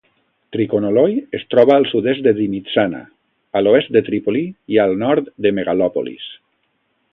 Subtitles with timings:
[0.55, 3.03] Trikolonoi es troba al sud-est de Dimitsana,
[3.59, 4.43] a l'oest de Trípoli
[4.77, 6.29] i al nord de Megalòpolis.